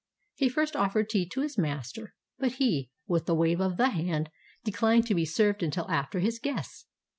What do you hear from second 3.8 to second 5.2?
hand, decUned to